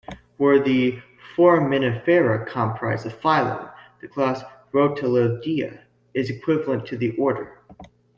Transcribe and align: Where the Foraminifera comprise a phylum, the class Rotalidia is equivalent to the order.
Where 0.37 0.57
the 0.59 0.99
Foraminifera 1.35 2.47
comprise 2.47 3.05
a 3.05 3.11
phylum, 3.11 3.69
the 4.01 4.07
class 4.07 4.41
Rotalidia 4.73 5.79
is 6.15 6.31
equivalent 6.31 6.87
to 6.87 6.97
the 6.97 7.15
order. 7.17 7.59